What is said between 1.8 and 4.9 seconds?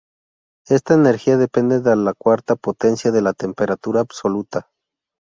la cuarta potencia de la temperatura absoluta.